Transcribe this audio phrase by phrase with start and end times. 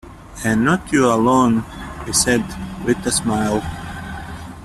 [0.43, 1.63] "And not you alone,"
[2.07, 2.43] he said,
[2.87, 3.61] with a smile.